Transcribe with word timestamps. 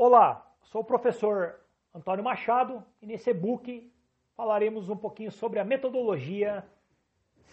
Olá, 0.00 0.48
sou 0.62 0.82
o 0.82 0.84
professor 0.84 1.58
Antônio 1.92 2.22
Machado 2.22 2.84
e 3.02 3.06
nesse 3.06 3.30
e-book 3.30 3.92
falaremos 4.36 4.88
um 4.88 4.96
pouquinho 4.96 5.32
sobre 5.32 5.58
a 5.58 5.64
metodologia 5.64 6.64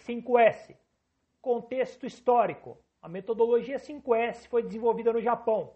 5S. 0.06 0.78
Contexto 1.42 2.06
histórico. 2.06 2.78
A 3.02 3.10
metodologia 3.10 3.78
5S 3.78 4.48
foi 4.48 4.62
desenvolvida 4.62 5.12
no 5.12 5.20
Japão, 5.20 5.74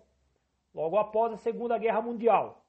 logo 0.72 0.96
após 0.96 1.34
a 1.34 1.38
Segunda 1.38 1.76
Guerra 1.76 2.04
Mundial. 2.04 2.64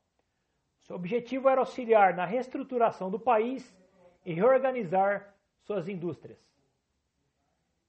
Seu 0.81 0.97
objetivo 0.97 1.51
era 1.51 1.61
auxiliar 1.61 2.15
na 2.15 2.25
reestruturação 2.25 3.11
do 3.11 3.21
país 3.21 3.77
e 4.25 4.33
reorganizar 4.33 5.35
suas 5.61 5.91
indústrias. 5.91 6.39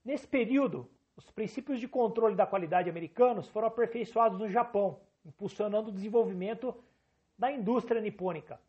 Nesse 0.03 0.27
período, 0.27 0.89
os 1.15 1.31
princípios 1.31 1.79
de 1.79 1.87
controle 1.87 2.35
da 2.35 2.45
qualidade 2.45 2.89
americanos 2.89 3.47
foram 3.47 3.69
aperfeiçoados 3.69 4.37
no 4.37 4.49
Japão, 4.49 4.99
impulsionando 5.25 5.89
o 5.89 5.93
desenvolvimento 5.93 6.75
da 7.37 7.51
indústria 7.51 8.01
nipônica. 8.01 8.59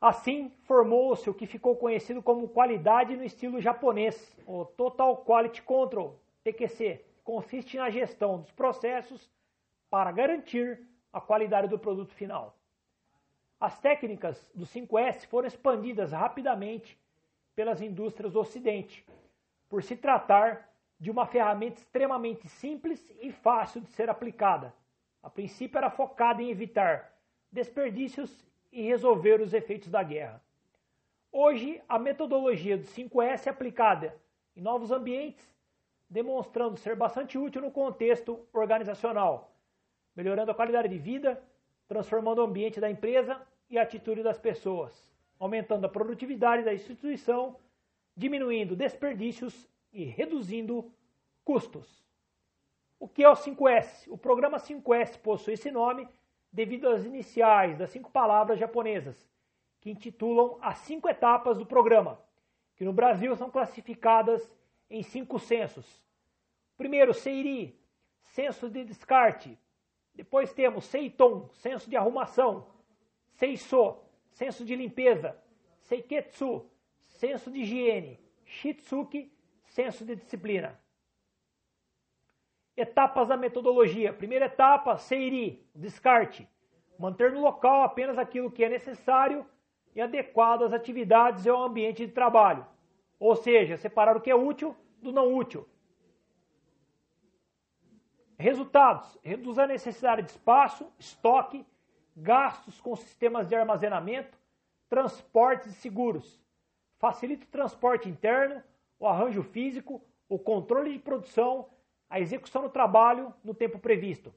Assim, 0.00 0.50
formou-se 0.64 1.28
o 1.30 1.34
que 1.34 1.46
ficou 1.46 1.76
conhecido 1.76 2.22
como 2.22 2.48
qualidade 2.48 3.16
no 3.16 3.24
estilo 3.24 3.60
japonês, 3.60 4.36
o 4.46 4.64
Total 4.64 5.16
Quality 5.24 5.62
Control, 5.62 6.18
TQC, 6.42 7.04
que 7.16 7.22
consiste 7.22 7.78
na 7.78 7.88
gestão 7.88 8.40
dos 8.40 8.50
processos 8.52 9.30
para 9.88 10.12
garantir 10.12 10.80
a 11.12 11.20
qualidade 11.20 11.68
do 11.68 11.78
produto 11.78 12.12
final. 12.12 12.58
As 13.58 13.78
técnicas 13.78 14.50
do 14.54 14.66
5S 14.66 15.26
foram 15.26 15.48
expandidas 15.48 16.12
rapidamente 16.12 16.98
pelas 17.54 17.80
indústrias 17.80 18.32
do 18.32 18.40
Ocidente, 18.40 19.06
por 19.68 19.82
se 19.82 19.96
tratar 19.96 20.68
de 21.00 21.10
uma 21.10 21.24
ferramenta 21.24 21.80
extremamente 21.80 22.48
simples 22.48 23.10
e 23.22 23.32
fácil 23.32 23.80
de 23.80 23.88
ser 23.90 24.10
aplicada. 24.10 24.74
A 25.24 25.30
princípio 25.30 25.78
era 25.78 25.88
focada 25.88 26.42
em 26.42 26.50
evitar 26.50 27.10
desperdícios 27.50 28.44
e 28.70 28.82
resolver 28.82 29.40
os 29.40 29.54
efeitos 29.54 29.88
da 29.88 30.02
guerra. 30.02 30.44
Hoje, 31.32 31.80
a 31.88 31.98
metodologia 31.98 32.76
do 32.76 32.84
5S 32.84 33.46
é 33.46 33.50
aplicada 33.50 34.14
em 34.54 34.60
novos 34.60 34.90
ambientes, 34.90 35.50
demonstrando 36.10 36.76
ser 36.76 36.94
bastante 36.94 37.38
útil 37.38 37.62
no 37.62 37.70
contexto 37.70 38.46
organizacional, 38.52 39.56
melhorando 40.14 40.50
a 40.50 40.54
qualidade 40.54 40.90
de 40.90 40.98
vida, 40.98 41.42
transformando 41.88 42.40
o 42.40 42.44
ambiente 42.44 42.78
da 42.78 42.90
empresa 42.90 43.40
e 43.70 43.78
a 43.78 43.82
atitude 43.82 44.22
das 44.22 44.38
pessoas, 44.38 45.10
aumentando 45.38 45.86
a 45.86 45.88
produtividade 45.88 46.64
da 46.64 46.74
instituição, 46.74 47.56
diminuindo 48.14 48.76
desperdícios 48.76 49.66
e 49.90 50.04
reduzindo 50.04 50.92
custos. 51.42 52.04
O 53.04 53.08
que 53.08 53.22
é 53.22 53.28
o 53.28 53.34
5S? 53.34 54.06
O 54.08 54.16
programa 54.16 54.56
5S 54.56 55.18
possui 55.18 55.52
esse 55.52 55.70
nome 55.70 56.08
devido 56.50 56.88
às 56.88 57.04
iniciais 57.04 57.76
das 57.76 57.90
cinco 57.90 58.10
palavras 58.10 58.58
japonesas, 58.58 59.28
que 59.78 59.90
intitulam 59.90 60.56
as 60.62 60.78
cinco 60.78 61.06
etapas 61.06 61.58
do 61.58 61.66
programa, 61.66 62.18
que 62.74 62.82
no 62.82 62.94
Brasil 62.94 63.36
são 63.36 63.50
classificadas 63.50 64.50
em 64.88 65.02
cinco 65.02 65.38
censos. 65.38 66.02
Primeiro, 66.78 67.12
Seiri, 67.12 67.78
censo 68.22 68.70
de 68.70 68.82
descarte. 68.82 69.58
Depois 70.14 70.54
temos 70.54 70.86
Seiton, 70.86 71.50
censo 71.52 71.90
de 71.90 71.98
arrumação. 71.98 72.68
Seiso, 73.34 73.98
censo 74.30 74.64
de 74.64 74.74
limpeza. 74.74 75.36
Seiketsu, 75.82 76.64
senso 77.02 77.50
de 77.50 77.60
higiene. 77.60 78.18
Shitsuki, 78.46 79.30
senso 79.66 80.06
de 80.06 80.16
disciplina. 80.16 80.82
Etapas 82.76 83.28
da 83.28 83.36
metodologia. 83.36 84.12
Primeira 84.12 84.46
etapa, 84.46 84.96
Seiri, 84.96 85.64
descarte. 85.74 86.48
Manter 86.98 87.32
no 87.32 87.40
local 87.40 87.82
apenas 87.82 88.18
aquilo 88.18 88.50
que 88.50 88.64
é 88.64 88.68
necessário 88.68 89.46
e 89.94 90.00
adequado 90.00 90.64
às 90.64 90.72
atividades 90.72 91.44
e 91.44 91.48
ao 91.48 91.62
ambiente 91.62 92.04
de 92.04 92.12
trabalho. 92.12 92.66
Ou 93.18 93.36
seja, 93.36 93.76
separar 93.76 94.16
o 94.16 94.20
que 94.20 94.30
é 94.30 94.34
útil 94.34 94.76
do 95.00 95.12
não 95.12 95.32
útil. 95.32 95.68
Resultados: 98.36 99.18
reduz 99.22 99.58
a 99.58 99.66
necessidade 99.66 100.22
de 100.22 100.30
espaço, 100.30 100.92
estoque, 100.98 101.64
gastos 102.16 102.80
com 102.80 102.94
sistemas 102.96 103.48
de 103.48 103.54
armazenamento, 103.54 104.36
transportes 104.88 105.68
e 105.68 105.74
seguros. 105.74 106.42
Facilita 106.98 107.44
o 107.44 107.48
transporte 107.50 108.08
interno, 108.08 108.62
o 108.98 109.06
arranjo 109.06 109.42
físico, 109.42 110.02
o 110.28 110.38
controle 110.38 110.92
de 110.92 110.98
produção, 110.98 111.68
a 112.14 112.20
execução 112.20 112.62
do 112.62 112.68
trabalho 112.68 113.34
no 113.42 113.52
tempo 113.52 113.76
previsto. 113.76 114.32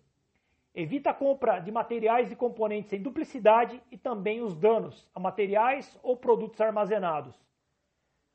Evita 0.74 1.12
a 1.12 1.14
compra 1.14 1.60
de 1.60 1.72
materiais 1.72 2.32
e 2.32 2.36
componentes 2.36 2.92
em 2.92 3.00
duplicidade 3.00 3.80
e 3.92 3.96
também 3.96 4.42
os 4.42 4.56
danos 4.56 5.08
a 5.14 5.20
materiais 5.20 5.96
ou 6.02 6.18
produtos 6.18 6.60
armazenados. 6.60 7.40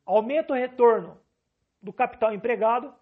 Aumenta 0.07 0.53
o 0.53 0.57
retorno 0.57 1.19
do 1.83 1.93
capital 1.93 2.33
empregado, 2.33 2.95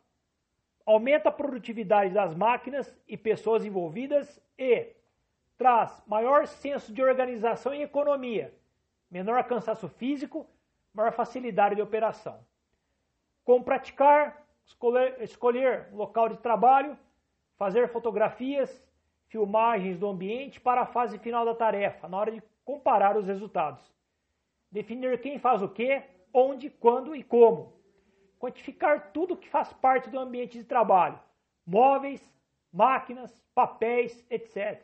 aumenta 0.86 1.28
a 1.28 1.32
produtividade 1.32 2.14
das 2.14 2.34
máquinas 2.34 2.98
e 3.06 3.18
pessoas 3.18 3.62
envolvidas 3.62 4.40
e 4.56 4.94
traz 5.58 6.02
maior 6.06 6.46
senso 6.46 6.90
de 6.90 7.02
organização 7.02 7.74
e 7.74 7.82
economia, 7.82 8.54
menor 9.10 9.44
cansaço 9.44 9.90
físico, 9.90 10.46
maior 10.94 11.12
facilidade 11.12 11.74
de 11.74 11.82
operação. 11.82 12.42
Como 13.44 13.62
praticar, 13.62 14.49
escolher, 14.70 15.20
escolher 15.20 15.88
local 15.92 16.28
de 16.28 16.36
trabalho, 16.38 16.96
fazer 17.56 17.88
fotografias, 17.88 18.82
filmagens 19.26 19.98
do 19.98 20.08
ambiente 20.08 20.60
para 20.60 20.82
a 20.82 20.86
fase 20.86 21.18
final 21.18 21.44
da 21.44 21.54
tarefa, 21.54 22.08
na 22.08 22.16
hora 22.16 22.32
de 22.32 22.42
comparar 22.64 23.16
os 23.16 23.26
resultados. 23.26 23.82
Definir 24.70 25.20
quem 25.20 25.38
faz 25.38 25.60
o 25.62 25.68
que, 25.68 26.02
onde, 26.32 26.70
quando 26.70 27.14
e 27.14 27.22
como. 27.22 27.72
Quantificar 28.38 29.10
tudo 29.12 29.36
que 29.36 29.48
faz 29.48 29.72
parte 29.72 30.08
do 30.08 30.18
ambiente 30.18 30.56
de 30.56 30.64
trabalho, 30.64 31.18
móveis, 31.66 32.22
máquinas, 32.72 33.36
papéis, 33.54 34.24
etc. 34.30 34.80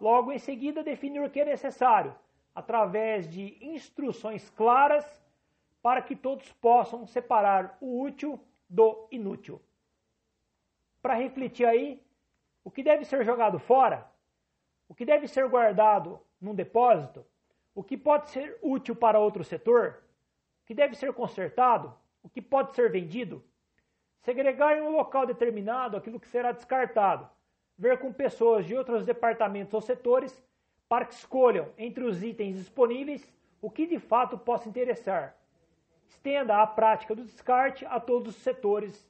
Logo 0.00 0.30
em 0.30 0.38
seguida, 0.38 0.82
definir 0.82 1.22
o 1.22 1.30
que 1.30 1.40
é 1.40 1.44
necessário, 1.44 2.14
através 2.54 3.28
de 3.28 3.56
instruções 3.60 4.48
claras 4.50 5.04
para 5.82 6.00
que 6.00 6.14
todos 6.14 6.50
possam 6.52 7.06
separar 7.06 7.76
o 7.80 8.02
útil 8.02 8.38
do 8.74 9.06
inútil. 9.12 9.62
Para 11.00 11.14
refletir 11.14 11.64
aí, 11.64 12.02
o 12.64 12.70
que 12.72 12.82
deve 12.82 13.04
ser 13.04 13.24
jogado 13.24 13.58
fora, 13.58 14.10
o 14.88 14.94
que 14.94 15.04
deve 15.04 15.28
ser 15.28 15.46
guardado 15.48 16.18
num 16.40 16.54
depósito, 16.54 17.24
o 17.72 17.84
que 17.84 17.96
pode 17.96 18.30
ser 18.30 18.58
útil 18.60 18.96
para 18.96 19.20
outro 19.20 19.44
setor, 19.44 20.02
o 20.62 20.66
que 20.66 20.74
deve 20.74 20.96
ser 20.96 21.12
consertado, 21.12 21.94
o 22.20 22.28
que 22.28 22.42
pode 22.42 22.74
ser 22.74 22.90
vendido, 22.90 23.44
segregar 24.22 24.76
em 24.76 24.80
um 24.80 24.90
local 24.90 25.24
determinado 25.24 25.96
aquilo 25.96 26.18
que 26.18 26.26
será 26.26 26.50
descartado, 26.50 27.30
ver 27.78 27.98
com 28.00 28.12
pessoas 28.12 28.66
de 28.66 28.74
outros 28.74 29.04
departamentos 29.04 29.72
ou 29.72 29.80
setores 29.80 30.42
para 30.88 31.04
que 31.04 31.14
escolham 31.14 31.72
entre 31.78 32.02
os 32.02 32.24
itens 32.24 32.56
disponíveis 32.56 33.32
o 33.62 33.70
que 33.70 33.86
de 33.86 34.00
fato 34.00 34.36
possa 34.36 34.68
interessar 34.68 35.36
estenda 36.06 36.62
a 36.62 36.66
prática 36.66 37.14
do 37.14 37.24
descarte 37.24 37.84
a 37.86 37.98
todos 38.00 38.36
os 38.36 38.42
setores 38.42 39.08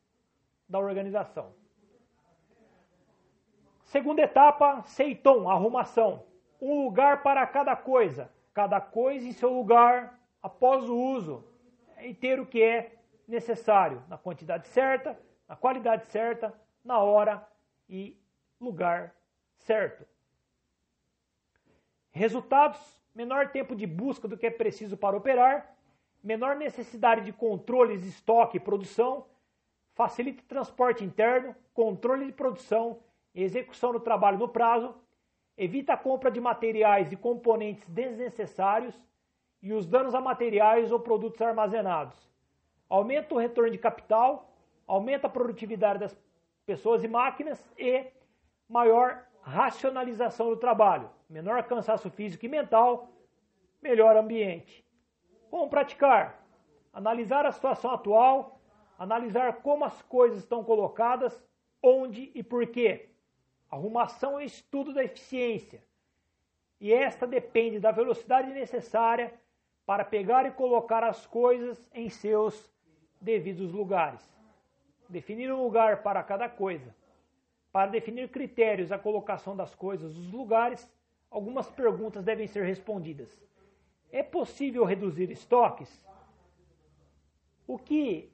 da 0.69 0.79
organização. 0.79 1.55
Segunda 3.83 4.23
etapa, 4.23 4.83
Seiton, 4.83 5.49
arrumação. 5.49 6.25
Um 6.61 6.85
lugar 6.85 7.23
para 7.23 7.47
cada 7.47 7.77
coisa, 7.77 8.31
cada 8.53 8.81
coisa 8.81 9.27
em 9.27 9.33
seu 9.33 9.53
lugar 9.53 10.19
após 10.43 10.89
o 10.89 10.97
uso 10.97 11.45
e 12.01 12.13
ter 12.15 12.41
o 12.41 12.47
que 12.47 12.63
é 12.63 12.99
necessário, 13.27 14.03
na 14.09 14.19
quantidade 14.19 14.67
certa, 14.69 15.19
na 15.49 15.57
qualidade 15.57 16.07
certa, 16.07 16.53
na 16.85 16.99
hora 16.99 17.47
e 17.89 18.19
lugar 18.61 19.15
certo. 19.59 20.07
Resultados: 22.11 22.81
menor 23.15 23.51
tempo 23.51 23.75
de 23.75 23.87
busca 23.87 24.29
do 24.29 24.37
que 24.37 24.47
é 24.47 24.51
preciso 24.51 24.97
para 24.97 25.17
operar, 25.17 25.74
menor 26.25 26.57
necessidade 26.57 27.25
de 27.25 27.33
controles 27.33 28.01
de 28.01 28.09
estoque 28.09 28.57
e 28.57 28.61
produção, 28.61 29.27
facilita 29.95 30.43
o 30.43 30.47
transporte 30.47 31.05
interno, 31.05 31.55
controle 31.73 32.27
de 32.27 32.33
produção 32.33 32.99
execução 33.35 33.93
do 33.93 33.99
trabalho 33.99 34.39
no 34.39 34.49
prazo, 34.49 34.95
evita 35.57 35.95
a 35.95 35.97
compra 35.97 36.31
de 36.31 36.41
materiais 36.41 37.11
e 37.11 37.17
componentes 37.17 37.89
desnecessários 37.89 38.95
e 39.61 39.73
os 39.73 39.87
danos 39.87 40.15
a 40.15 40.21
materiais 40.21 40.93
ou 40.93 41.01
produtos 41.01 41.41
armazenados. 41.43 42.17
Aumenta 42.89 43.35
o 43.35 43.39
retorno 43.39 43.71
de 43.71 43.79
capital, 43.79 44.53
aumenta 44.87 45.27
a 45.27 45.31
produtividade 45.31 45.99
das 45.99 46.17
pessoas 46.65 47.03
e 47.03 47.09
máquinas 47.09 47.61
e 47.77 48.07
maior 48.69 49.27
racionalização 49.43 50.49
do 50.49 50.57
trabalho, 50.57 51.11
menor 51.29 51.63
cansaço 51.65 52.09
físico 52.11 52.47
e 52.47 52.49
mental, 52.49 53.09
melhor 53.83 54.17
ambiente. 54.17 54.84
Como 55.55 55.71
praticar? 55.71 56.45
Analisar 56.93 57.47
a 57.47 57.53
situação 57.53 57.93
atual, 57.93 58.61
analisar 58.99 59.53
como 59.63 59.85
as 59.85 60.03
coisas 60.03 60.41
estão 60.41 60.65
colocadas, 60.65 61.41
onde 61.81 62.33
e 62.35 62.43
por 62.43 62.67
quê. 62.67 63.11
Arrumação 63.71 64.41
é 64.41 64.45
estudo 64.45 64.93
da 64.93 65.05
eficiência, 65.05 65.81
e 66.81 66.93
esta 66.93 67.25
depende 67.25 67.79
da 67.79 67.93
velocidade 67.93 68.51
necessária 68.53 69.33
para 69.87 70.05
pegar 70.05 70.45
e 70.45 70.51
colocar 70.51 71.05
as 71.05 71.25
coisas 71.25 71.89
em 71.95 72.11
seus 72.11 72.69
devidos 73.21 73.71
lugares. 73.71 74.29
Definir 75.09 75.53
um 75.53 75.63
lugar 75.63 76.03
para 76.03 76.21
cada 76.25 76.49
coisa. 76.49 76.93
Para 77.71 77.93
definir 77.93 78.29
critérios 78.29 78.91
à 78.91 78.99
colocação 78.99 79.55
das 79.55 79.73
coisas 79.73 80.17
nos 80.17 80.33
lugares, 80.33 80.93
algumas 81.31 81.71
perguntas 81.71 82.25
devem 82.25 82.49
ser 82.49 82.65
respondidas. 82.65 83.54
É 84.15 84.23
possível 84.23 84.85
reduzir 84.85 85.29
estoques? 85.33 85.91
O 87.67 87.77
que 87.77 88.33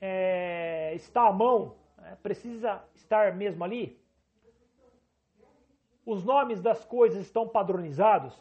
é, 0.00 0.94
está 0.94 1.28
à 1.28 1.30
mão 1.30 1.76
é, 1.98 2.14
precisa 2.14 2.82
estar 2.94 3.34
mesmo 3.34 3.62
ali? 3.62 4.00
Os 6.06 6.24
nomes 6.24 6.62
das 6.62 6.86
coisas 6.86 7.22
estão 7.22 7.46
padronizados? 7.46 8.34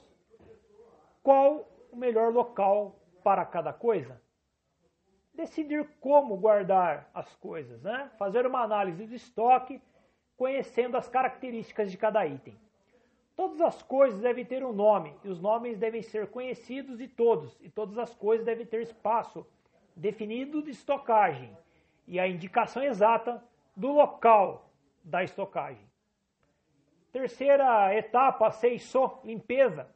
Qual 1.21 1.67
o 1.91 1.97
melhor 1.97 2.31
local 2.31 2.97
para 3.21 3.43
cada 3.43 3.73
coisa? 3.73 4.21
Decidir 5.33 5.85
como 5.99 6.37
guardar 6.37 7.09
as 7.13 7.35
coisas, 7.35 7.81
né? 7.81 8.09
fazer 8.17 8.45
uma 8.45 8.61
análise 8.61 9.05
do 9.05 9.15
estoque, 9.15 9.81
conhecendo 10.37 10.95
as 10.95 11.09
características 11.09 11.91
de 11.91 11.97
cada 11.97 12.25
item. 12.25 12.57
Todas 13.35 13.59
as 13.59 13.81
coisas 13.83 14.21
devem 14.21 14.45
ter 14.45 14.63
um 14.63 14.71
nome, 14.71 15.13
e 15.23 15.27
os 15.27 15.41
nomes 15.41 15.77
devem 15.77 16.01
ser 16.01 16.27
conhecidos 16.27 16.97
de 16.97 17.07
todos, 17.07 17.59
e 17.59 17.69
todas 17.69 17.97
as 17.97 18.15
coisas 18.15 18.45
devem 18.45 18.65
ter 18.65 18.81
espaço 18.81 19.45
definido 19.95 20.61
de 20.61 20.71
estocagem 20.71 21.55
e 22.07 22.19
a 22.19 22.27
indicação 22.27 22.83
exata 22.83 23.43
do 23.75 23.91
local 23.91 24.69
da 25.03 25.23
estocagem. 25.23 25.85
Terceira 27.11 27.93
etapa, 27.95 28.51
seiso, 28.51 29.19
limpeza. 29.23 29.87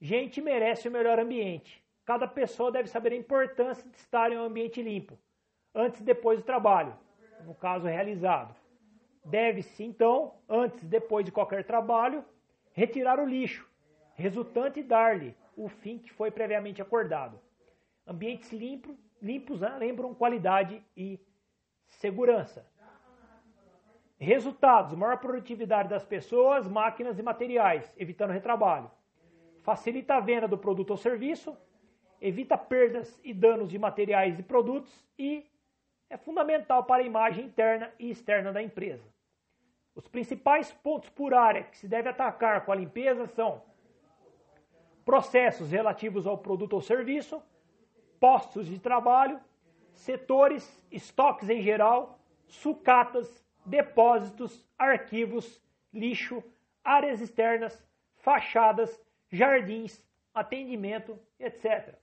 Gente 0.00 0.40
merece 0.40 0.88
o 0.88 0.92
melhor 0.92 1.18
ambiente. 1.18 1.82
Cada 2.04 2.26
pessoa 2.26 2.72
deve 2.72 2.88
saber 2.88 3.12
a 3.12 3.16
importância 3.16 3.88
de 3.88 3.96
estar 3.96 4.32
em 4.32 4.38
um 4.38 4.44
ambiente 4.44 4.80
limpo, 4.80 5.18
antes 5.74 6.00
e 6.00 6.04
depois 6.04 6.38
do 6.38 6.44
trabalho, 6.44 6.96
no 7.44 7.54
caso 7.54 7.86
realizado. 7.86 8.54
Deve-se, 9.28 9.84
então, 9.84 10.34
antes 10.48 10.82
e 10.82 10.86
depois 10.86 11.24
de 11.24 11.32
qualquer 11.32 11.64
trabalho, 11.64 12.24
retirar 12.72 13.18
o 13.20 13.26
lixo 13.26 13.68
resultante 14.18 14.82
dar-lhe 14.82 15.34
o 15.56 15.68
fim 15.68 15.96
que 15.96 16.12
foi 16.12 16.28
previamente 16.28 16.82
acordado. 16.82 17.40
Ambientes 18.04 18.52
limpo, 18.52 18.98
limpos 19.22 19.60
né, 19.60 19.76
lembram 19.78 20.12
qualidade 20.12 20.82
e 20.96 21.20
segurança. 21.86 22.66
Resultados: 24.18 24.94
maior 24.94 25.18
produtividade 25.18 25.88
das 25.88 26.04
pessoas, 26.04 26.66
máquinas 26.66 27.16
e 27.18 27.22
materiais, 27.22 27.94
evitando 27.96 28.32
retrabalho. 28.32 28.90
Facilita 29.62 30.16
a 30.16 30.20
venda 30.20 30.48
do 30.48 30.58
produto 30.58 30.90
ou 30.90 30.96
serviço, 30.96 31.56
evita 32.20 32.58
perdas 32.58 33.20
e 33.22 33.32
danos 33.32 33.68
de 33.68 33.78
materiais 33.78 34.38
e 34.40 34.42
produtos 34.42 35.06
e 35.16 35.46
é 36.10 36.16
fundamental 36.16 36.82
para 36.82 37.02
a 37.02 37.06
imagem 37.06 37.44
interna 37.44 37.92
e 37.98 38.10
externa 38.10 38.52
da 38.52 38.60
empresa. 38.60 39.04
Os 39.98 40.06
principais 40.06 40.70
pontos 40.70 41.10
por 41.10 41.34
área 41.34 41.64
que 41.64 41.76
se 41.76 41.88
deve 41.88 42.08
atacar 42.08 42.64
com 42.64 42.70
a 42.70 42.76
limpeza 42.76 43.26
são 43.26 43.60
processos 45.04 45.72
relativos 45.72 46.24
ao 46.24 46.38
produto 46.38 46.74
ou 46.74 46.80
serviço, 46.80 47.42
postos 48.20 48.68
de 48.68 48.78
trabalho, 48.78 49.40
setores, 49.94 50.80
estoques 50.88 51.50
em 51.50 51.60
geral, 51.60 52.20
sucatas, 52.46 53.44
depósitos, 53.66 54.64
arquivos, 54.78 55.60
lixo, 55.92 56.44
áreas 56.84 57.20
externas, 57.20 57.84
fachadas, 58.18 59.02
jardins, 59.28 60.00
atendimento, 60.32 61.18
etc. 61.40 61.96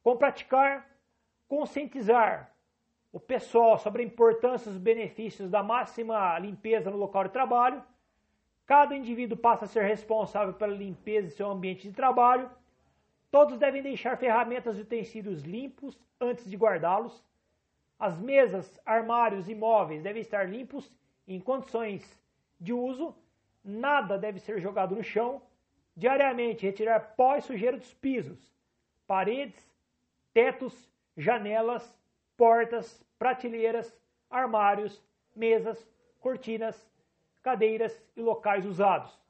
Com 0.00 0.16
praticar, 0.16 0.88
conscientizar, 1.48 2.54
o 3.12 3.18
pessoal 3.18 3.76
sobre 3.78 4.02
a 4.02 4.06
importância 4.06 4.68
e 4.68 4.72
os 4.72 4.78
benefícios 4.78 5.50
da 5.50 5.62
máxima 5.62 6.38
limpeza 6.38 6.90
no 6.90 6.96
local 6.96 7.24
de 7.24 7.30
trabalho. 7.30 7.82
Cada 8.64 8.96
indivíduo 8.96 9.36
passa 9.36 9.64
a 9.64 9.68
ser 9.68 9.82
responsável 9.82 10.54
pela 10.54 10.72
limpeza 10.72 11.28
de 11.28 11.34
seu 11.34 11.50
ambiente 11.50 11.88
de 11.88 11.94
trabalho. 11.94 12.48
Todos 13.30 13.58
devem 13.58 13.82
deixar 13.82 14.16
ferramentas 14.16 14.78
e 14.78 14.82
utensílios 14.82 15.42
limpos 15.42 15.98
antes 16.20 16.48
de 16.48 16.56
guardá-los. 16.56 17.24
As 17.98 18.18
mesas, 18.18 18.80
armários 18.86 19.48
e 19.48 19.54
móveis 19.54 20.02
devem 20.02 20.22
estar 20.22 20.48
limpos 20.48 20.90
em 21.26 21.40
condições 21.40 22.18
de 22.60 22.72
uso. 22.72 23.14
Nada 23.62 24.16
deve 24.16 24.38
ser 24.38 24.60
jogado 24.60 24.94
no 24.94 25.02
chão. 25.02 25.42
Diariamente 25.96 26.64
retirar 26.64 27.14
pó 27.16 27.36
e 27.36 27.42
sujeira 27.42 27.76
dos 27.76 27.92
pisos, 27.92 28.54
paredes, 29.06 29.60
tetos, 30.32 30.90
janelas 31.16 31.99
portas, 32.40 33.04
prateleiras, 33.18 33.94
armários, 34.30 35.04
mesas, 35.36 35.86
cortinas, 36.18 36.90
cadeiras 37.42 38.02
e 38.16 38.22
locais 38.22 38.64
usados. 38.64 39.20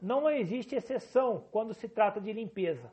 Não 0.00 0.30
existe 0.30 0.76
exceção 0.76 1.44
quando 1.50 1.74
se 1.74 1.88
trata 1.88 2.20
de 2.20 2.32
limpeza. 2.32 2.88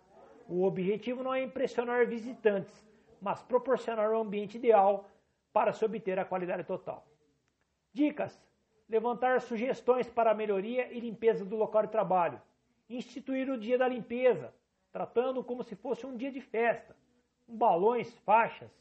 O 0.48 0.63
objetivo 0.63 1.21
não 1.21 1.36
é 1.36 1.44
impressionar 1.44 2.07
visitantes, 2.07 2.74
mas 3.21 3.44
proporcionar 3.44 4.12
um 4.12 4.21
ambiente 4.21 4.57
ideal 4.57 5.07
para 5.54 5.72
se 5.72 5.86
obter 5.86 6.18
a 6.18 6.25
qualidade 6.25 6.63
total. 6.63 7.06
Dicas: 7.94 8.44
levantar 8.89 9.39
sugestões 9.39 10.10
para 10.10 10.31
a 10.31 10.33
melhoria 10.33 10.92
e 10.92 11.00
limpeza 11.00 11.45
do 11.45 11.56
local 11.56 11.83
de 11.83 11.92
trabalho. 11.92 12.42
Instituir 12.89 13.48
o 13.51 13.60
dia 13.60 13.77
da 13.77 13.88
limpeza, 13.88 14.51
tratando 14.92 15.44
como 15.44 15.63
se 15.63 15.75
fosse 15.75 16.07
um 16.07 16.18
dia 16.18 16.31
de 16.31 16.42
festa, 16.42 16.95
com 17.45 17.56
balões, 17.56 18.12
faixas, 18.25 18.80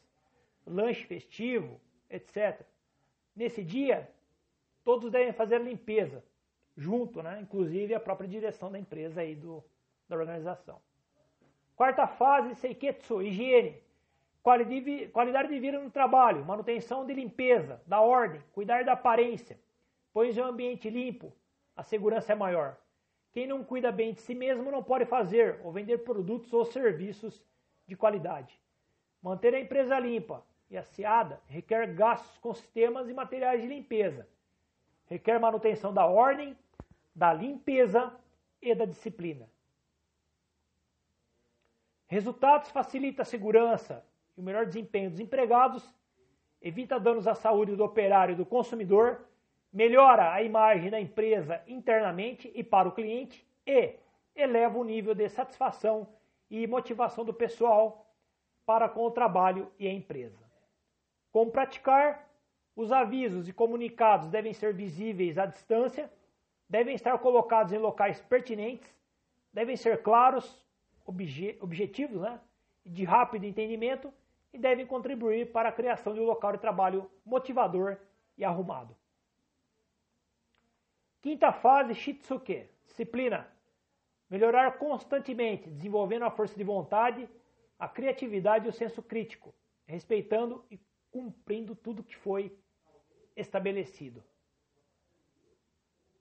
lanche 0.65 1.05
festivo, 1.05 1.79
etc. 2.09 2.61
Nesse 3.35 3.63
dia, 3.63 4.09
todos 4.83 5.11
devem 5.11 5.33
fazer 5.33 5.55
a 5.55 5.59
limpeza, 5.59 6.23
junto, 6.75 7.21
né? 7.21 7.39
inclusive 7.41 7.93
a 7.93 7.99
própria 7.99 8.27
direção 8.27 8.71
da 8.71 8.79
empresa 8.79 9.23
e 9.23 9.35
do, 9.35 9.63
da 10.07 10.15
organização. 10.15 10.81
Quarta 11.75 12.07
fase, 12.07 12.55
Seiketsu, 12.55 13.21
higiene. 13.21 13.81
Qualidade 14.41 15.49
de 15.49 15.59
vida 15.59 15.79
no 15.79 15.91
trabalho, 15.91 16.43
manutenção 16.45 17.05
de 17.05 17.13
limpeza, 17.13 17.81
da 17.85 18.01
ordem, 18.01 18.41
cuidar 18.53 18.83
da 18.83 18.93
aparência. 18.93 19.59
Pois 20.13 20.37
em 20.37 20.41
um 20.41 20.45
ambiente 20.45 20.89
limpo, 20.89 21.31
a 21.75 21.83
segurança 21.83 22.31
é 22.31 22.35
maior. 22.35 22.77
Quem 23.31 23.45
não 23.45 23.63
cuida 23.63 23.91
bem 23.91 24.13
de 24.13 24.21
si 24.21 24.33
mesmo 24.33 24.71
não 24.71 24.81
pode 24.81 25.05
fazer 25.05 25.59
ou 25.63 25.71
vender 25.71 25.99
produtos 25.99 26.51
ou 26.51 26.65
serviços 26.65 27.43
de 27.85 27.95
qualidade. 27.95 28.59
Manter 29.21 29.53
a 29.53 29.59
empresa 29.59 29.99
limpa, 29.99 30.43
e 30.69 30.77
a 30.77 30.83
SEADA 30.83 31.41
requer 31.47 31.93
gastos 31.93 32.37
com 32.37 32.53
sistemas 32.53 33.09
e 33.09 33.13
materiais 33.13 33.61
de 33.61 33.67
limpeza. 33.67 34.27
Requer 35.07 35.39
manutenção 35.39 35.93
da 35.93 36.05
ordem, 36.05 36.55
da 37.15 37.33
limpeza 37.33 38.13
e 38.61 38.75
da 38.75 38.85
disciplina. 38.85 39.49
Resultados 42.07 42.69
facilita 42.69 43.23
a 43.23 43.25
segurança 43.25 44.05
e 44.37 44.41
o 44.41 44.43
melhor 44.43 44.65
desempenho 44.65 45.09
dos 45.09 45.19
empregados, 45.19 45.83
evita 46.61 46.99
danos 46.99 47.27
à 47.27 47.33
saúde 47.33 47.75
do 47.75 47.83
operário 47.83 48.33
e 48.33 48.35
do 48.35 48.45
consumidor, 48.45 49.27
melhora 49.71 50.33
a 50.33 50.41
imagem 50.41 50.89
da 50.89 50.99
empresa 50.99 51.61
internamente 51.67 52.51
e 52.53 52.63
para 52.63 52.87
o 52.87 52.91
cliente 52.91 53.45
e 53.65 53.95
eleva 54.35 54.77
o 54.77 54.83
nível 54.83 55.13
de 55.13 55.29
satisfação 55.29 56.07
e 56.49 56.65
motivação 56.65 57.23
do 57.23 57.33
pessoal 57.33 58.07
para 58.65 58.89
com 58.89 59.05
o 59.05 59.11
trabalho 59.11 59.71
e 59.77 59.87
a 59.87 59.93
empresa. 59.93 60.48
Como 61.31 61.51
praticar? 61.51 62.27
Os 62.75 62.91
avisos 62.91 63.49
e 63.49 63.53
comunicados 63.53 64.29
devem 64.29 64.53
ser 64.53 64.73
visíveis 64.73 65.37
à 65.37 65.45
distância, 65.45 66.09
devem 66.67 66.95
estar 66.95 67.17
colocados 67.17 67.73
em 67.73 67.77
locais 67.77 68.21
pertinentes, 68.21 68.89
devem 69.51 69.75
ser 69.75 70.01
claros, 70.01 70.65
obje 71.05 71.57
objetivos, 71.59 72.21
né? 72.21 72.39
de 72.85 73.03
rápido 73.03 73.45
entendimento 73.45 74.13
e 74.53 74.57
devem 74.57 74.85
contribuir 74.85 75.51
para 75.51 75.69
a 75.69 75.73
criação 75.73 76.13
de 76.13 76.19
um 76.19 76.25
local 76.25 76.53
de 76.53 76.59
trabalho 76.59 77.09
motivador 77.25 77.97
e 78.37 78.43
arrumado. 78.43 78.95
Quinta 81.21 81.51
fase, 81.51 81.93
Shitsuke, 81.93 82.69
disciplina. 82.85 83.47
Melhorar 84.29 84.77
constantemente, 84.77 85.69
desenvolvendo 85.69 86.23
a 86.23 86.31
força 86.31 86.55
de 86.55 86.63
vontade, 86.63 87.27
a 87.77 87.87
criatividade 87.87 88.65
e 88.65 88.69
o 88.69 88.73
senso 88.73 89.01
crítico, 89.03 89.53
respeitando 89.85 90.63
e 90.71 90.79
cumprindo 91.11 91.75
tudo 91.75 92.03
que 92.03 92.15
foi 92.15 92.57
estabelecido. 93.35 94.23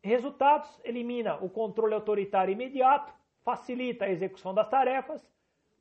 Resultados: 0.03 0.81
elimina 0.85 1.37
o 1.37 1.51
controle 1.51 1.95
autoritário 1.95 2.53
imediato, 2.53 3.13
facilita 3.43 4.05
a 4.05 4.11
execução 4.11 4.55
das 4.55 4.69
tarefas, 4.69 5.29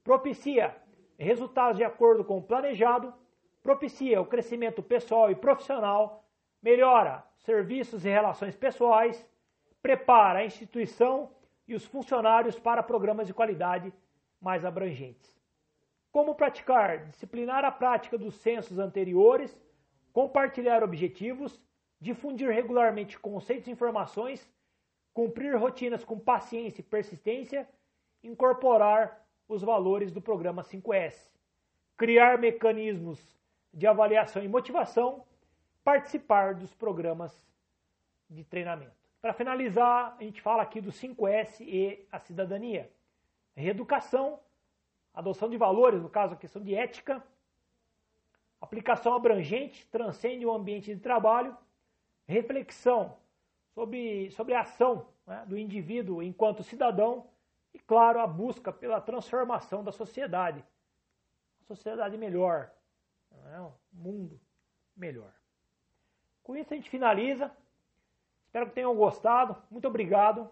propicia 0.03 0.75
resultados 1.17 1.77
de 1.77 1.83
acordo 1.83 2.23
com 2.23 2.37
o 2.37 2.43
planejado, 2.43 3.13
propicia 3.61 4.21
o 4.21 4.25
crescimento 4.25 4.81
pessoal 4.81 5.31
e 5.31 5.35
profissional, 5.35 6.23
melhora 6.61 7.23
serviços 7.39 8.05
e 8.05 8.09
relações 8.09 8.55
pessoais, 8.55 9.25
prepara 9.81 10.39
a 10.39 10.45
instituição 10.45 11.31
e 11.67 11.75
os 11.75 11.85
funcionários 11.85 12.57
para 12.59 12.83
programas 12.83 13.27
de 13.27 13.33
qualidade 13.33 13.93
mais 14.39 14.63
abrangentes. 14.63 15.37
Como 16.11 16.35
praticar? 16.35 17.05
Disciplinar 17.05 17.63
a 17.65 17.71
prática 17.71 18.17
dos 18.17 18.35
censos 18.35 18.79
anteriores, 18.79 19.59
compartilhar 20.13 20.83
objetivos, 20.83 21.61
difundir 21.99 22.49
regularmente 22.49 23.19
conceitos 23.19 23.67
e 23.67 23.71
informações, 23.71 24.49
cumprir 25.13 25.55
rotinas 25.55 26.03
com 26.03 26.19
paciência 26.19 26.81
e 26.81 26.83
persistência, 26.83 27.67
incorporar 28.23 29.25
os 29.47 29.61
valores 29.61 30.11
do 30.11 30.21
programa 30.21 30.63
5S, 30.63 31.31
criar 31.95 32.37
mecanismos 32.37 33.19
de 33.73 33.87
avaliação 33.87 34.43
e 34.43 34.47
motivação, 34.47 35.25
participar 35.83 36.55
dos 36.55 36.73
programas 36.73 37.47
de 38.29 38.43
treinamento. 38.43 38.95
Para 39.21 39.33
finalizar, 39.33 40.15
a 40.19 40.23
gente 40.23 40.41
fala 40.41 40.63
aqui 40.63 40.81
do 40.81 40.91
5S 40.91 41.61
e 41.61 42.07
a 42.11 42.19
cidadania. 42.19 42.91
Reeducação, 43.55 44.39
adoção 45.17 45.49
de 45.49 45.57
valores, 45.57 45.99
no 45.99 46.09
caso 46.09 46.35
a 46.35 46.37
questão 46.37 46.61
de 46.61 46.75
ética, 46.75 47.23
aplicação 48.61 49.15
abrangente, 49.15 49.87
transcende 49.87 50.45
o 50.45 50.53
ambiente 50.53 50.93
de 50.93 51.01
trabalho, 51.01 51.57
reflexão 52.27 53.17
sobre, 53.73 54.29
sobre 54.29 54.53
a 54.53 54.61
ação 54.61 55.07
né, 55.25 55.43
do 55.47 55.57
indivíduo 55.57 56.21
enquanto 56.21 56.61
cidadão 56.61 57.27
e, 57.73 57.79
claro, 57.79 58.19
a 58.19 58.27
busca 58.27 58.71
pela 58.71 59.01
transformação 59.01 59.83
da 59.83 59.91
sociedade. 59.91 60.63
Uma 61.59 61.75
sociedade 61.75 62.15
melhor, 62.15 62.71
né, 63.31 63.59
um 63.59 63.73
mundo 63.91 64.39
melhor. 64.95 65.33
Com 66.43 66.55
isso 66.55 66.71
a 66.73 66.77
gente 66.77 66.91
finaliza. 66.91 67.51
Espero 68.45 68.67
que 68.67 68.75
tenham 68.75 68.95
gostado. 68.95 69.57
Muito 69.71 69.87
obrigado 69.87 70.47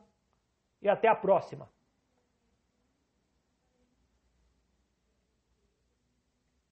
e 0.82 0.90
até 0.90 1.08
a 1.08 1.16
próxima. 1.16 1.70